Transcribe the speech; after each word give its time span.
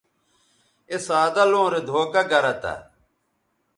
اے 0.89 0.97
سادہ 1.07 1.43
لوں 1.51 1.67
رے 1.71 1.81
دھوکہ 1.87 2.21
گرہ 2.29 2.53
تھہ 2.61 2.73